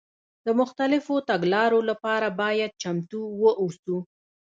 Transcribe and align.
د 0.45 0.47
مختلفو 0.59 1.15
تګلارو 1.29 1.79
لپاره 1.89 2.27
باید 2.41 2.71
چمتو 2.81 3.21
واوسو. 3.41 3.97